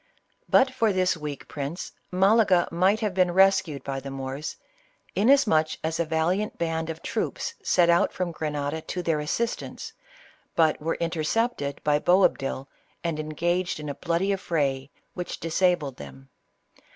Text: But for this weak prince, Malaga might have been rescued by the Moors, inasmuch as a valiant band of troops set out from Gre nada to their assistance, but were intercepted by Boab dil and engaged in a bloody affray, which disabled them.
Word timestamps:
But 0.49 0.71
for 0.71 0.91
this 0.91 1.15
weak 1.15 1.47
prince, 1.47 1.91
Malaga 2.09 2.67
might 2.71 3.01
have 3.01 3.13
been 3.13 3.29
rescued 3.29 3.83
by 3.83 3.99
the 3.99 4.09
Moors, 4.09 4.57
inasmuch 5.13 5.73
as 5.83 5.99
a 5.99 6.05
valiant 6.05 6.57
band 6.57 6.89
of 6.89 7.03
troops 7.03 7.53
set 7.61 7.87
out 7.87 8.11
from 8.11 8.31
Gre 8.31 8.47
nada 8.47 8.81
to 8.81 9.03
their 9.03 9.19
assistance, 9.19 9.93
but 10.55 10.81
were 10.81 10.95
intercepted 10.95 11.83
by 11.83 11.99
Boab 11.99 12.39
dil 12.39 12.67
and 13.03 13.19
engaged 13.19 13.79
in 13.79 13.89
a 13.89 13.93
bloody 13.93 14.31
affray, 14.33 14.89
which 15.13 15.39
disabled 15.39 15.97
them. 15.97 16.29